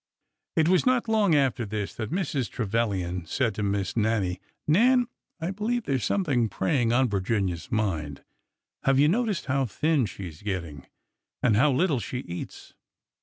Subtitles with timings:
[0.55, 2.49] It was not long after this that Mrs.
[2.49, 5.05] Trevilian said to Miss Nannie:" Nan,
[5.39, 8.23] I believe there is something preying on Virginia's mind.
[8.81, 10.87] Have you noticed how thin she is getting,
[11.43, 12.73] and how little she eats